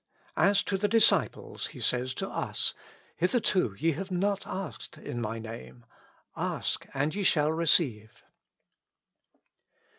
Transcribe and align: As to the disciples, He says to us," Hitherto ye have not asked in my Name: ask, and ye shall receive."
As 0.37 0.63
to 0.63 0.79
the 0.79 0.87
disciples, 0.87 1.67
He 1.67 1.79
says 1.79 2.15
to 2.15 2.27
us," 2.27 2.73
Hitherto 3.17 3.75
ye 3.77 3.91
have 3.91 4.09
not 4.09 4.47
asked 4.47 4.97
in 4.97 5.21
my 5.21 5.37
Name: 5.37 5.85
ask, 6.35 6.87
and 6.95 7.13
ye 7.13 7.21
shall 7.21 7.51
receive." 7.51 8.23